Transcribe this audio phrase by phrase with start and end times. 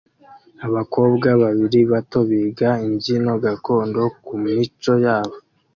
[0.67, 5.37] abakobwa babiri bato biga imbyino gakondo kumico yabo